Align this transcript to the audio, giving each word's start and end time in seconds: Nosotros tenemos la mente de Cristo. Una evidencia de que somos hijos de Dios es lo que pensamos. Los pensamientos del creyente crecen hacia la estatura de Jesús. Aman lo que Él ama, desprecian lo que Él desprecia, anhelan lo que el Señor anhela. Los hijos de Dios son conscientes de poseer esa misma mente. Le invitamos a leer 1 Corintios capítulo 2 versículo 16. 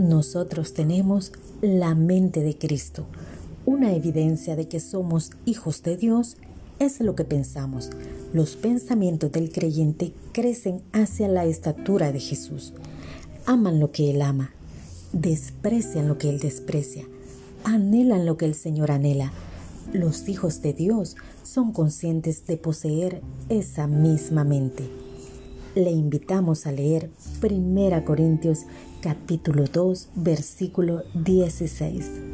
Nosotros 0.00 0.72
tenemos 0.72 1.30
la 1.60 1.94
mente 1.94 2.40
de 2.40 2.56
Cristo. 2.56 3.04
Una 3.66 3.92
evidencia 3.92 4.56
de 4.56 4.66
que 4.66 4.80
somos 4.80 5.30
hijos 5.44 5.82
de 5.82 5.98
Dios 5.98 6.38
es 6.78 7.00
lo 7.00 7.14
que 7.14 7.24
pensamos. 7.24 7.90
Los 8.32 8.56
pensamientos 8.56 9.30
del 9.30 9.52
creyente 9.52 10.14
crecen 10.32 10.80
hacia 10.92 11.28
la 11.28 11.44
estatura 11.44 12.12
de 12.12 12.20
Jesús. 12.20 12.72
Aman 13.44 13.78
lo 13.78 13.92
que 13.92 14.10
Él 14.10 14.22
ama, 14.22 14.54
desprecian 15.12 16.08
lo 16.08 16.16
que 16.16 16.30
Él 16.30 16.38
desprecia, 16.38 17.04
anhelan 17.64 18.24
lo 18.24 18.38
que 18.38 18.46
el 18.46 18.54
Señor 18.54 18.92
anhela. 18.92 19.34
Los 19.92 20.30
hijos 20.30 20.62
de 20.62 20.72
Dios 20.72 21.16
son 21.42 21.72
conscientes 21.72 22.46
de 22.46 22.56
poseer 22.56 23.20
esa 23.50 23.86
misma 23.86 24.44
mente. 24.44 24.99
Le 25.80 25.90
invitamos 25.92 26.66
a 26.66 26.72
leer 26.72 27.08
1 27.42 28.04
Corintios 28.04 28.66
capítulo 29.00 29.64
2 29.64 30.10
versículo 30.14 31.04
16. 31.14 32.29